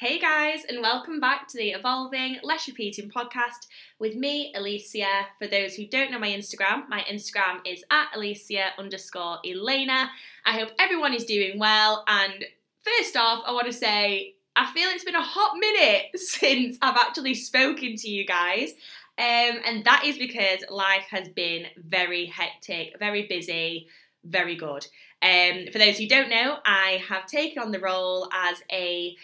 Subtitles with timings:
[0.00, 3.66] Hey guys, and welcome back to the Evolving Less Repeating podcast
[3.98, 5.26] with me, Alicia.
[5.40, 10.08] For those who don't know my Instagram, my Instagram is at Alicia underscore Elena.
[10.46, 12.04] I hope everyone is doing well.
[12.06, 12.44] And
[12.80, 16.96] first off, I want to say I feel it's been a hot minute since I've
[16.96, 18.74] actually spoken to you guys.
[19.18, 23.88] Um, and that is because life has been very hectic, very busy,
[24.22, 24.86] very good.
[25.20, 29.16] Um, for those who don't know, I have taken on the role as a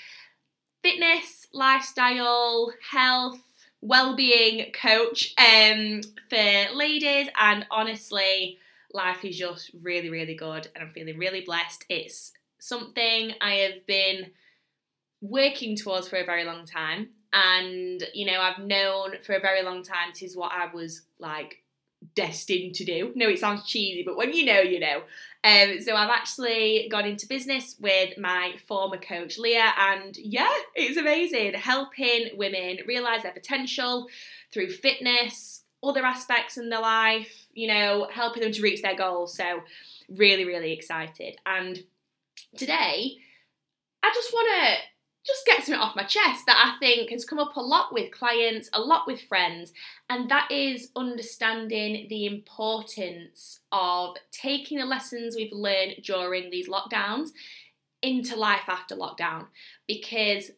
[0.85, 3.41] fitness, lifestyle, health,
[3.81, 8.59] well-being coach um, for ladies and honestly
[8.93, 11.85] life is just really really good and I'm feeling really blessed.
[11.89, 14.31] It's something I have been
[15.21, 19.63] working towards for a very long time and you know I've known for a very
[19.63, 21.64] long time this is what I was like
[22.15, 23.13] destined to do.
[23.15, 25.03] No, it sounds cheesy, but when you know, you know.
[25.43, 30.97] Um, so I've actually gone into business with my former coach Leah, and yeah, it's
[30.97, 34.09] amazing helping women realize their potential
[34.53, 39.37] through fitness, other aspects in their life, you know, helping them to reach their goals.
[39.37, 39.61] So,
[40.09, 41.37] really, really excited.
[41.45, 41.85] And
[42.57, 43.19] today,
[44.03, 44.94] I just want to
[45.25, 48.13] just get something off my chest that I think has come up a lot with
[48.13, 49.73] clients, a lot with friends,
[50.11, 57.31] and that is understanding the importance of taking the lessons we've learned during these lockdowns
[58.03, 59.47] into life after lockdown
[59.89, 60.51] because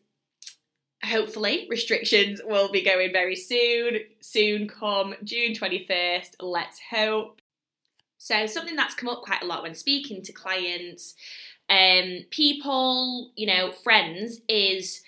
[1.05, 3.99] hopefully restrictions will be going very soon.
[4.21, 7.41] Soon come june 21st let's hope.
[8.19, 11.15] So something that's come up quite a lot when speaking to clients
[11.69, 15.03] um, people, you know, friends, is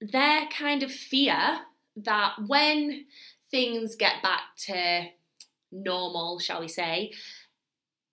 [0.00, 1.60] their kind of fear
[1.96, 3.06] that when
[3.50, 5.06] things get back to
[5.72, 7.12] normal, shall we say,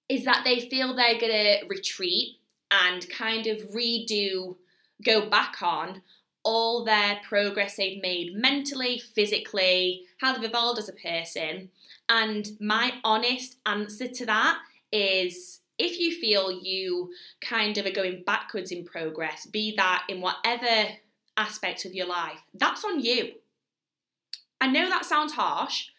[0.09, 2.37] is that they feel they're going to retreat
[2.71, 4.55] and kind of redo,
[5.03, 6.01] go back on
[6.43, 11.69] all their progress they've made mentally, physically, how they've evolved as a person.
[12.07, 14.59] And my honest answer to that
[14.91, 20.21] is if you feel you kind of are going backwards in progress, be that in
[20.21, 20.91] whatever
[21.37, 23.33] aspect of your life, that's on you.
[24.61, 25.89] I know that sounds harsh,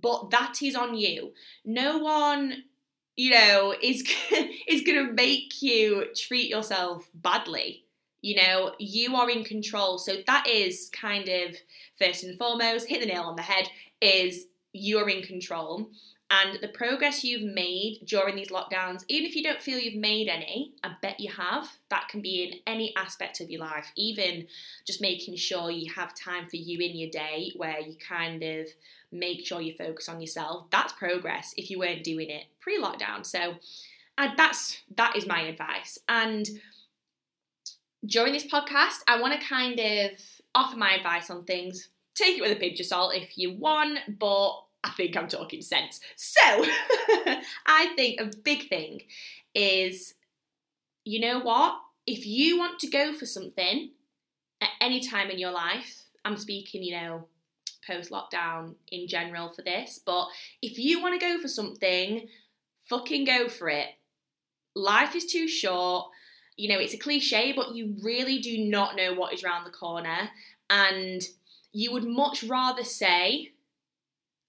[0.00, 1.32] but that is on you.
[1.64, 2.64] No one,
[3.16, 4.02] you know, is
[4.68, 7.84] is going to make you treat yourself badly.
[8.22, 9.96] You know, you are in control.
[9.96, 11.56] So that is kind of
[11.98, 13.68] first and foremost, hit the nail on the head
[14.00, 15.90] is you're in control
[16.30, 20.28] and the progress you've made during these lockdowns, even if you don't feel you've made
[20.28, 21.68] any, I bet you have.
[21.88, 24.46] That can be in any aspect of your life, even
[24.86, 28.68] just making sure you have time for you in your day where you kind of
[29.10, 30.66] make sure you focus on yourself.
[30.70, 33.26] That's progress if you weren't doing it pre lockdown.
[33.26, 33.56] So,
[34.36, 35.98] that's that is my advice.
[36.08, 36.48] And
[38.04, 40.10] during this podcast, I want to kind of
[40.54, 41.88] offer my advice on things.
[42.14, 45.62] Take it with a pinch of salt if you want, but I think I'm talking
[45.62, 46.00] sense.
[46.16, 46.40] So,
[47.66, 49.02] I think a big thing
[49.54, 50.14] is
[51.04, 51.80] you know what?
[52.06, 53.90] If you want to go for something
[54.60, 57.26] at any time in your life, I'm speaking, you know,
[57.86, 60.28] post lockdown in general for this, but
[60.62, 62.28] if you want to go for something,
[62.88, 63.88] fucking go for it.
[64.74, 66.08] Life is too short.
[66.56, 69.70] You know, it's a cliche, but you really do not know what is around the
[69.70, 70.30] corner.
[70.68, 71.22] And
[71.72, 73.52] you would much rather say,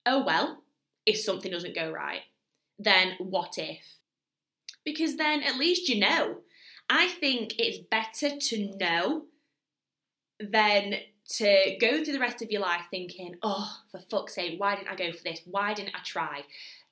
[0.05, 0.63] oh well,
[1.05, 2.21] if something doesn't go right,
[2.77, 3.97] then what if?
[4.83, 6.37] Because then at least you know.
[6.89, 9.23] I think it's better to know
[10.39, 10.95] than
[11.37, 14.89] to go through the rest of your life thinking, oh, for fuck's sake, why didn't
[14.89, 15.41] I go for this?
[15.45, 16.43] Why didn't I try?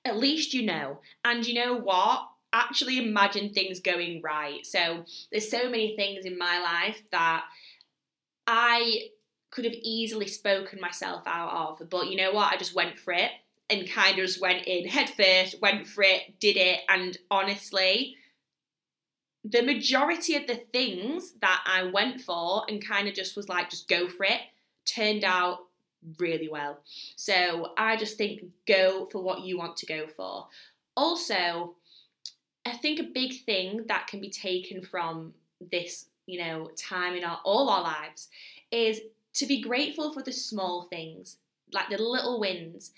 [0.05, 0.99] At least you know.
[1.25, 2.29] And you know what?
[2.53, 4.65] Actually imagine things going right.
[4.65, 7.43] So there's so many things in my life that
[8.47, 9.09] I
[9.51, 11.89] could have easily spoken myself out of.
[11.89, 12.53] But you know what?
[12.53, 13.31] I just went for it
[13.69, 16.81] and kind of just went in head first, went for it, did it.
[16.89, 18.15] And honestly,
[19.43, 23.69] the majority of the things that I went for and kind of just was like,
[23.69, 24.41] just go for it,
[24.85, 25.65] turned out
[26.17, 26.79] really well.
[27.15, 30.47] So I just think go for what you want to go for.
[30.95, 31.75] Also,
[32.65, 35.33] I think a big thing that can be taken from
[35.71, 38.29] this, you know, time in our all our lives
[38.71, 39.01] is
[39.39, 41.37] to be grateful for the small things,
[41.73, 42.91] like the little wins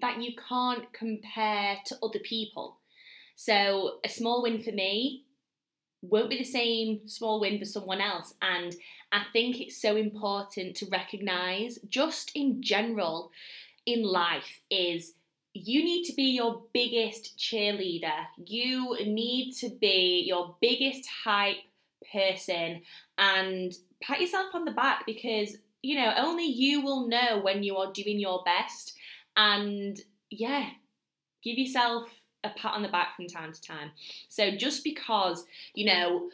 [0.00, 2.78] that you can't compare to other people.
[3.34, 5.24] So, a small win for me
[6.02, 8.34] won't be the same small win for someone else.
[8.40, 8.74] And
[9.12, 13.30] I think it's so important to recognize, just in general,
[13.84, 15.14] in life, is
[15.52, 18.26] you need to be your biggest cheerleader.
[18.36, 21.56] You need to be your biggest hype
[22.16, 22.82] person
[23.18, 27.76] and pat yourself on the back because, you know, only you will know when you
[27.76, 28.94] are doing your best.
[29.36, 30.70] And yeah,
[31.42, 32.08] give yourself
[32.42, 33.90] a pat on the back from time to time.
[34.28, 36.30] So just because, you know,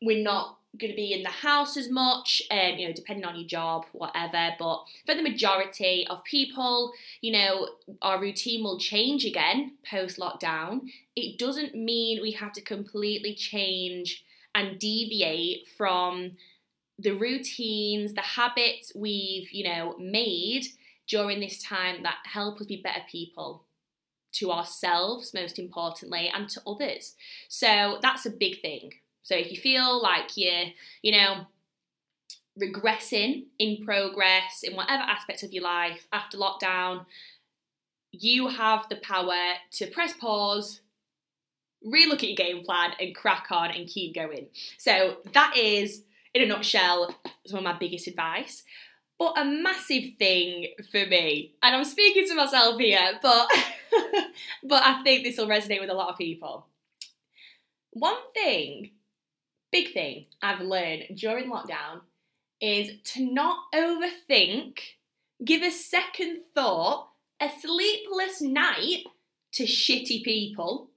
[0.00, 3.36] we're not going to be in the house as much, um, you know, depending on
[3.36, 4.50] your job, whatever.
[4.58, 7.68] But for the majority of people, you know,
[8.02, 10.88] our routine will change again post lockdown.
[11.14, 14.24] It doesn't mean we have to completely change
[14.54, 16.32] and deviate from
[16.98, 20.66] the routines, the habits we've, you know, made
[21.08, 23.64] during this time that help us be better people
[24.32, 27.14] to ourselves, most importantly, and to others.
[27.48, 28.94] So that's a big thing.
[29.22, 30.66] So if you feel like you're,
[31.02, 31.46] you know,
[32.60, 37.06] regressing in progress in whatever aspect of your life after lockdown,
[38.12, 40.80] you have the power to press pause,
[41.84, 44.46] relook at your game plan, and crack on and keep going.
[44.78, 46.02] So that is,
[46.32, 47.14] in a nutshell,
[47.46, 48.62] some of my biggest advice.
[49.18, 53.48] But a massive thing for me, and I'm speaking to myself here, but
[54.64, 56.66] but I think this will resonate with a lot of people.
[57.92, 58.90] One thing
[59.74, 62.02] big thing I've learned during lockdown
[62.60, 64.78] is to not overthink,
[65.44, 67.08] give a second thought,
[67.40, 69.02] a sleepless night
[69.54, 70.90] to shitty people,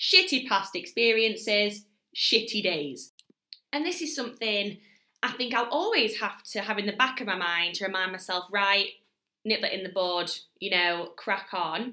[0.00, 1.84] shitty past experiences,
[2.16, 3.12] shitty days.
[3.72, 4.78] And this is something
[5.22, 8.12] I think I'll always have to have in the back of my mind to remind
[8.12, 8.88] myself, right,
[9.44, 11.92] nip that in the bud, you know, crack on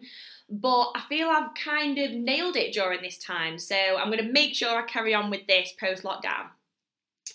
[0.50, 3.60] but I feel I've kind of nailed it during this time.
[3.60, 6.48] So I'm going to make sure I carry on with this post lockdown.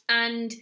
[0.09, 0.53] And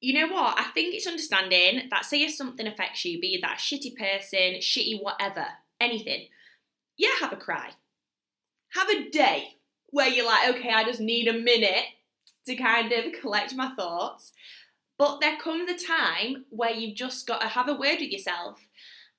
[0.00, 0.58] you know what?
[0.58, 5.02] I think it's understanding that say if something affects you, be that shitty person, shitty
[5.02, 5.46] whatever,
[5.80, 6.28] anything,
[6.96, 7.70] yeah, have a cry.
[8.74, 9.56] Have a day
[9.90, 11.84] where you're like, okay, I just need a minute
[12.46, 14.32] to kind of collect my thoughts.
[14.98, 18.60] But there comes a time where you've just got to have a word with yourself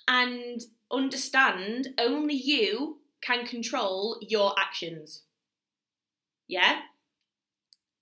[0.08, 0.62] and
[0.92, 5.24] understand only you can control your actions.
[6.48, 6.82] Yeah?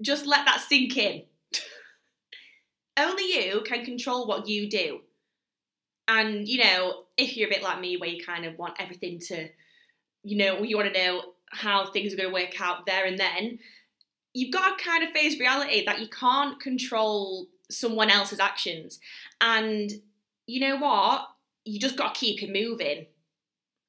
[0.02, 1.24] Just let that sink in.
[2.98, 5.00] only you can control what you do.
[6.07, 9.19] And, you know, if you're a bit like me, where you kind of want everything
[9.28, 9.48] to,
[10.24, 13.19] you know, you want to know how things are going to work out there and
[13.19, 13.60] then,
[14.34, 19.00] you've got to kind of face reality that you can't control someone else's actions.
[19.42, 19.92] And
[20.46, 21.28] you know what?
[21.69, 23.06] you just got to keep it moving.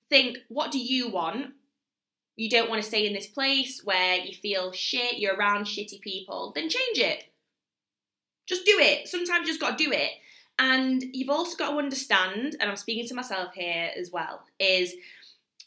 [0.08, 1.52] Think, what do you want?
[2.36, 6.00] You don't want to stay in this place where you feel shit, you're around shitty
[6.00, 7.24] people, then change it.
[8.46, 9.08] Just do it.
[9.08, 10.10] Sometimes you just got to do it.
[10.58, 14.94] And you've also got to understand, and I'm speaking to myself here as well, is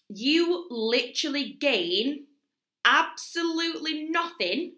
[0.10, 2.26] you literally gain
[2.86, 4.74] absolutely nothing,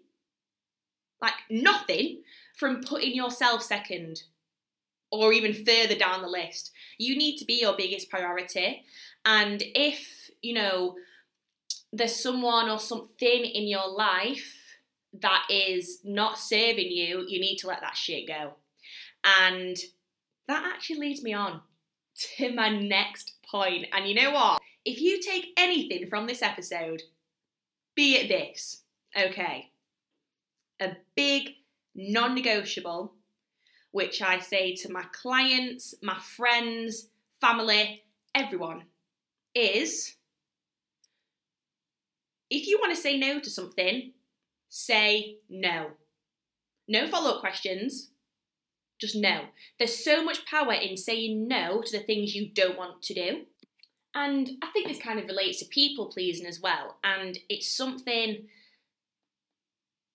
[1.20, 2.22] like nothing,
[2.56, 4.22] from putting yourself second
[5.10, 6.72] or even further down the list.
[6.98, 8.84] You need to be your biggest priority.
[9.24, 10.96] And if, you know,
[11.92, 14.54] there's someone or something in your life
[15.20, 18.54] that is not serving you, you need to let that shit go.
[19.24, 19.76] And
[20.46, 21.60] that actually leads me on
[22.36, 23.86] to my next point.
[23.92, 24.60] And you know what?
[24.86, 27.02] If you take anything from this episode,
[27.96, 28.82] be it this,
[29.18, 29.72] okay?
[30.80, 31.56] A big
[31.96, 33.12] non negotiable
[33.90, 37.08] which I say to my clients, my friends,
[37.40, 38.84] family, everyone,
[39.54, 40.14] is
[42.48, 44.12] if you want to say no to something,
[44.68, 45.92] say no.
[46.86, 48.10] No follow up questions,
[49.00, 49.46] just no.
[49.78, 53.46] There's so much power in saying no to the things you don't want to do.
[54.16, 56.96] And I think this kind of relates to people pleasing as well.
[57.04, 58.46] And it's something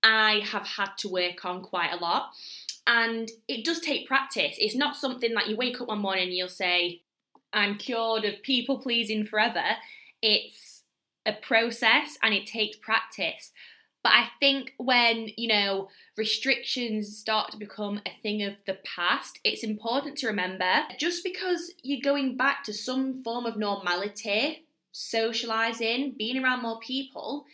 [0.01, 2.31] I have had to work on quite a lot.
[2.88, 4.55] And it does take practice.
[4.58, 7.01] It's not something that you wake up one morning and you'll say,
[7.53, 9.63] I'm cured of people pleasing forever.
[10.20, 10.81] It's
[11.24, 13.51] a process and it takes practice.
[14.03, 19.39] But I think when, you know, restrictions start to become a thing of the past,
[19.43, 26.15] it's important to remember just because you're going back to some form of normality, socializing,
[26.17, 27.46] being around more people,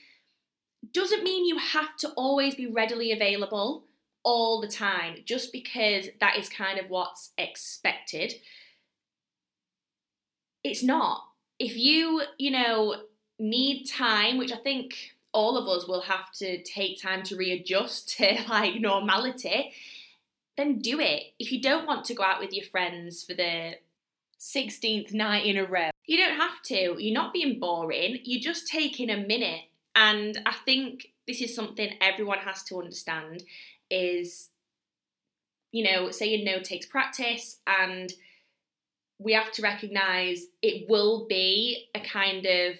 [0.93, 3.83] doesn't mean you have to always be readily available
[4.23, 8.35] all the time just because that is kind of what's expected.
[10.63, 11.23] It's not.
[11.59, 12.95] If you, you know,
[13.39, 18.09] need time, which I think all of us will have to take time to readjust
[18.17, 19.71] to like normality,
[20.57, 21.33] then do it.
[21.37, 23.73] If you don't want to go out with your friends for the
[24.39, 26.95] 16th night in a row, you don't have to.
[26.97, 29.61] You're not being boring, you're just taking a minute.
[29.95, 33.43] And I think this is something everyone has to understand
[33.91, 34.49] is
[35.71, 38.11] you know, saying no takes practice and
[39.19, 42.77] we have to recognize it will be a kind of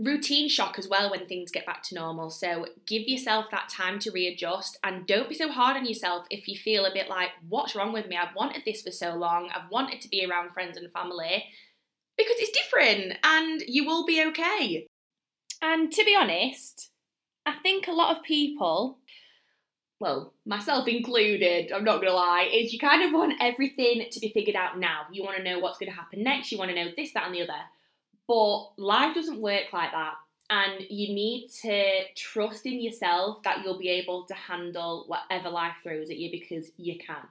[0.00, 2.30] routine shock as well when things get back to normal.
[2.30, 6.48] So give yourself that time to readjust and don't be so hard on yourself if
[6.48, 8.16] you feel a bit like, what's wrong with me?
[8.16, 9.50] I've wanted this for so long.
[9.54, 11.44] I've wanted to be around friends and family
[12.16, 14.86] because it's different and you will be okay.
[15.62, 16.90] And to be honest,
[17.46, 18.98] I think a lot of people
[20.00, 24.28] well, myself included, I'm not gonna lie, is you kind of want everything to be
[24.28, 25.02] figured out now.
[25.12, 27.62] You wanna know what's gonna happen next, you wanna know this, that, and the other.
[28.26, 30.14] But life doesn't work like that.
[30.50, 35.74] And you need to trust in yourself that you'll be able to handle whatever life
[35.82, 37.26] throws at you because you can.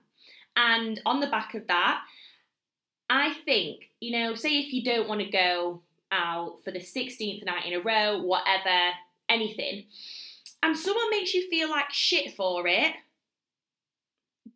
[0.56, 2.02] And on the back of that,
[3.10, 5.82] I think, you know, say if you don't want to go
[6.12, 8.92] out for the 16th night in a row, whatever,
[9.30, 9.86] anything,
[10.62, 12.94] and someone makes you feel like shit for it,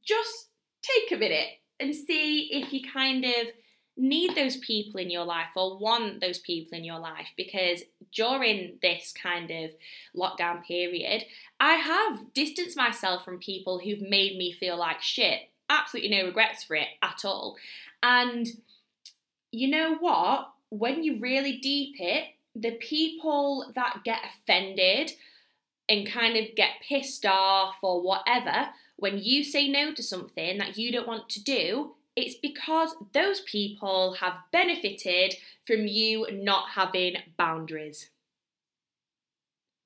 [0.04, 0.48] just
[0.82, 3.48] take a minute and see if you kind of
[3.98, 7.82] need those people in your life or want those people in your life because
[8.14, 9.72] during this kind of
[10.16, 11.24] lockdown period,
[11.60, 15.50] I have distanced myself from people who've made me feel like shit.
[15.70, 17.58] Absolutely no regrets for it at all.
[18.04, 18.48] And
[19.52, 20.52] you know what?
[20.70, 22.26] When you really deep it,
[22.56, 25.14] the people that get offended
[25.90, 30.78] and kind of get pissed off or whatever, when you say no to something that
[30.78, 35.36] you don't want to do, it's because those people have benefited
[35.68, 38.10] from you not having boundaries.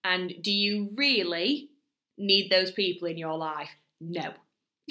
[0.05, 1.69] And do you really
[2.17, 3.71] need those people in your life?
[3.99, 4.31] No.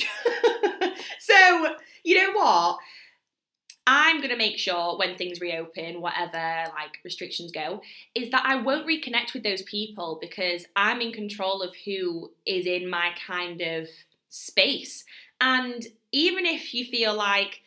[1.18, 2.78] so, you know what?
[3.86, 7.80] I'm going to make sure when things reopen, whatever like restrictions go,
[8.14, 12.66] is that I won't reconnect with those people because I'm in control of who is
[12.66, 13.88] in my kind of
[14.28, 15.04] space.
[15.40, 17.60] And even if you feel like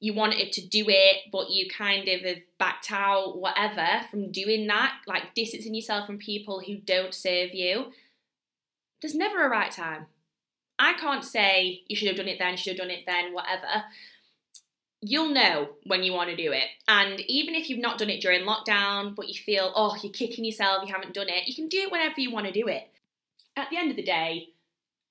[0.00, 4.66] you wanted to do it, but you kind of have backed out, whatever, from doing
[4.66, 7.92] that, like distancing yourself from people who don't serve you,
[9.00, 10.06] there's never a right time.
[10.78, 13.84] I can't say you should have done it then, should have done it then, whatever
[15.02, 16.68] you'll know when you want to do it.
[16.86, 20.44] And even if you've not done it during lockdown, but you feel, oh, you're kicking
[20.44, 22.88] yourself, you haven't done it, you can do it whenever you want to do it.
[23.56, 24.48] At the end of the day,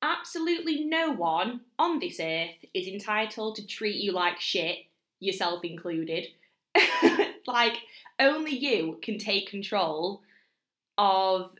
[0.02, 4.80] absolutely no one on this earth is entitled to treat you like shit,
[5.20, 6.28] yourself included.
[7.48, 7.78] like,
[8.20, 10.22] only you can take control
[10.98, 11.52] of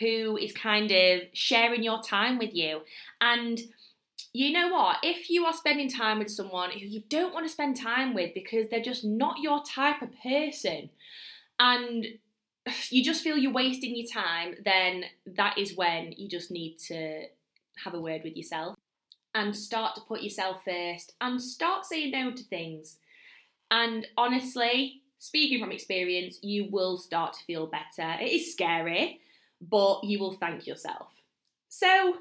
[0.00, 2.80] who is kind of sharing your time with you.
[3.20, 3.60] And
[4.32, 4.98] you know what?
[5.02, 8.34] If you are spending time with someone who you don't want to spend time with
[8.34, 10.90] because they're just not your type of person,
[11.58, 12.06] and
[12.90, 17.26] you just feel you're wasting your time, then that is when you just need to
[17.84, 18.76] have a word with yourself
[19.34, 22.98] and start to put yourself first and start saying no to things.
[23.70, 28.20] And honestly, speaking from experience, you will start to feel better.
[28.20, 29.20] It is scary,
[29.60, 31.08] but you will thank yourself.
[31.68, 32.16] So,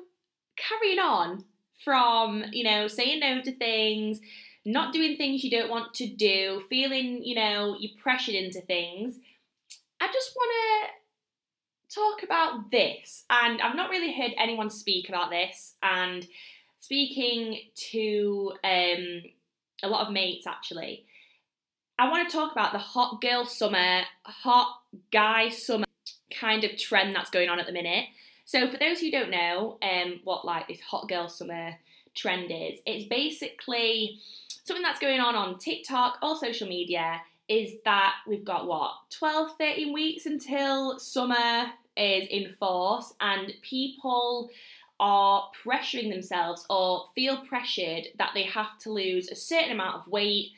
[0.58, 1.46] carrying on,
[1.84, 4.20] from, you know, saying no to things,
[4.66, 9.20] not doing things you don't want to do, feeling, you know, you're pressured into things,
[10.02, 11.07] I just want to
[11.98, 13.26] talk about this.
[13.30, 15.76] And I've not really heard anyone speak about this.
[15.82, 16.28] And
[16.80, 17.60] speaking
[17.92, 19.24] to um,
[19.84, 21.06] a lot of mates actually,
[22.00, 25.86] I want to talk about the hot girl summer, hot guy summer
[26.32, 28.06] kind of trend that's going on at the minute.
[28.46, 31.76] So for those who don't know, um, what like this hot girl summer
[32.16, 34.20] trend is, it's basically
[34.64, 39.52] something that's going on on TikTok, all social media, is that we've got what 12
[39.58, 44.50] 13 weeks until summer is in force and people
[45.00, 50.08] are pressuring themselves or feel pressured that they have to lose a certain amount of
[50.08, 50.50] weight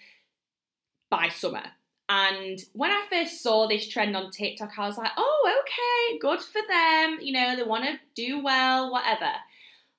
[1.10, 1.63] by summer
[2.10, 6.39] and when I first saw this trend on TikTok, I was like, oh, okay, good
[6.41, 7.19] for them.
[7.22, 9.31] You know, they want to do well, whatever.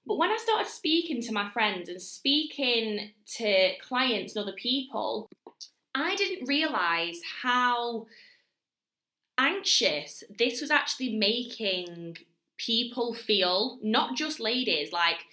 [0.04, 5.28] But when I started speaking to my friends and speaking to clients and other people,
[6.00, 8.07] I didn't realize how
[9.38, 12.19] anxious this was actually making
[12.59, 15.25] people feel, not just ladies, like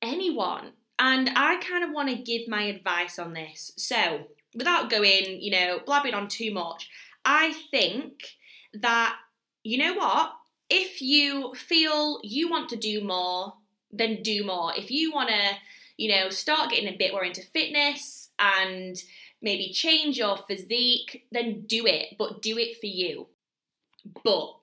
[0.00, 0.72] anyone.
[0.98, 3.72] And I kind of want to give my advice on this.
[3.76, 6.88] So, without going, you know, blabbing on too much,
[7.24, 8.22] I think
[8.74, 9.16] that,
[9.64, 10.32] you know what?
[10.70, 13.54] If you feel you want to do more,
[13.90, 14.72] then do more.
[14.76, 15.56] If you want to,
[15.96, 19.02] you know, start getting a bit more into fitness and
[19.42, 23.26] maybe change your physique, then do it, but do it for you.
[24.24, 24.56] But,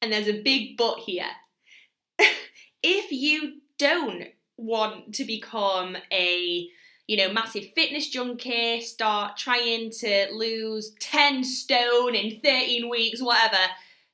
[0.00, 1.30] and there's a big but here,
[2.82, 6.68] if you don't want to become a
[7.06, 13.58] you know, massive fitness junkie, start trying to lose 10 stone in 13 weeks, whatever,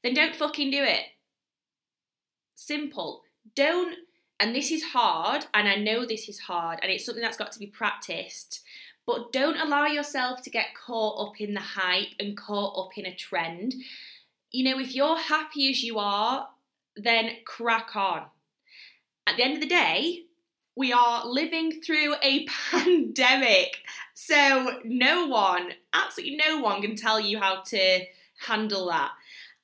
[0.02, 1.04] then don't fucking do it.
[2.54, 3.22] Simple.
[3.54, 3.94] Don't,
[4.40, 7.52] and this is hard, and I know this is hard, and it's something that's got
[7.52, 8.62] to be practiced,
[9.08, 13.06] but don't allow yourself to get caught up in the hype and caught up in
[13.06, 13.74] a trend.
[14.50, 16.46] You know, if you're happy as you are,
[16.94, 18.24] then crack on.
[19.26, 20.24] At the end of the day,
[20.76, 23.78] we are living through a pandemic.
[24.12, 28.00] So, no one, absolutely no one, can tell you how to
[28.46, 29.12] handle that.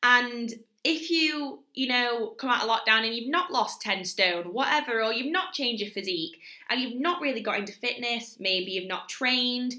[0.03, 4.53] And if you, you know, come out of lockdown and you've not lost 10 stone,
[4.53, 6.39] whatever, or you've not changed your physique,
[6.69, 9.75] and you've not really got into fitness, maybe you've not trained,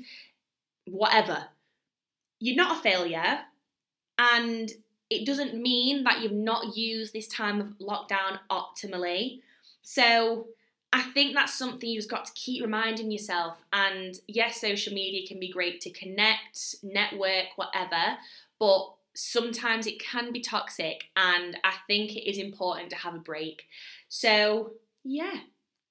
[0.85, 1.45] whatever,
[2.39, 3.39] you're not a failure.
[4.17, 4.71] And
[5.09, 9.41] it doesn't mean that you've not used this time of lockdown optimally.
[9.83, 10.47] So,
[10.91, 13.57] I think that's something you've got to keep reminding yourself.
[13.73, 18.17] And yes, social media can be great to connect, network, whatever,
[18.59, 21.05] but sometimes it can be toxic.
[21.15, 23.63] And I think it is important to have a break.
[24.09, 25.39] So, yeah,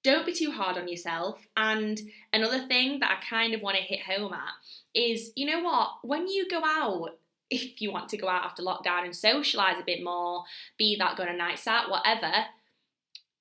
[0.03, 1.47] don't be too hard on yourself.
[1.57, 2.01] And
[2.33, 4.53] another thing that I kind of want to hit home at
[4.95, 5.91] is you know what?
[6.03, 7.19] When you go out,
[7.51, 10.45] if you want to go out after lockdown and socialise a bit more,
[10.79, 12.47] be that going a night out, whatever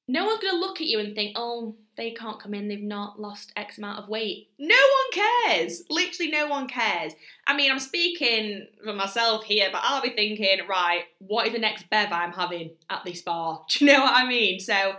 [0.07, 2.81] no one's going to look at you and think, oh, they can't come in, they've
[2.81, 4.49] not lost X amount of weight.
[4.57, 5.83] No one cares.
[5.89, 7.13] Literally, no one cares.
[7.45, 11.59] I mean, I'm speaking for myself here, but I'll be thinking, right, what is the
[11.59, 13.63] next bev I'm having at this bar?
[13.69, 14.59] Do you know what I mean?
[14.59, 14.95] So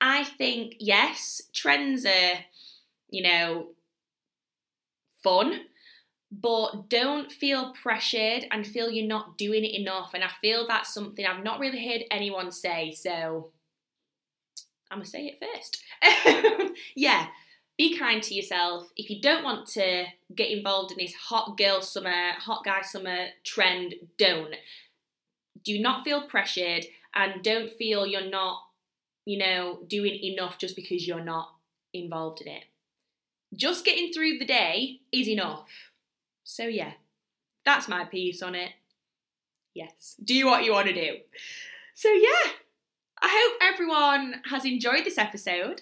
[0.00, 2.38] I think, yes, trends are,
[3.08, 3.68] you know,
[5.22, 5.60] fun.
[6.30, 10.10] But don't feel pressured and feel you're not doing it enough.
[10.14, 12.90] And I feel that's something I've not really heard anyone say.
[12.90, 13.52] So
[14.90, 15.82] I'm gonna say it first.
[16.94, 17.28] yeah,
[17.76, 18.90] be kind to yourself.
[18.96, 23.26] If you don't want to get involved in this hot girl summer, hot guy summer
[23.44, 24.54] trend, don't.
[25.64, 28.60] Do not feel pressured and don't feel you're not,
[29.24, 31.54] you know, doing enough just because you're not
[31.92, 32.64] involved in it.
[33.54, 35.68] Just getting through the day is enough.
[36.42, 36.92] So, yeah,
[37.64, 38.72] that's my piece on it.
[39.74, 41.16] Yes, do what you want to do.
[41.94, 42.50] So, yeah,
[43.24, 45.80] I hope everyone has enjoyed this episode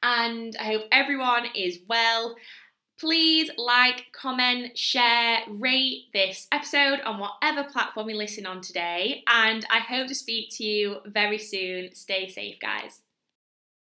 [0.00, 2.36] and I hope everyone is well.
[3.00, 9.24] Please like, comment, share, rate this episode on whatever platform you listen on today.
[9.26, 11.92] And I hope to speak to you very soon.
[11.96, 13.00] Stay safe, guys.